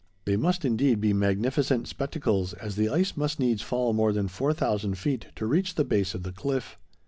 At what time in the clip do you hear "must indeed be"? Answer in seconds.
0.35-1.13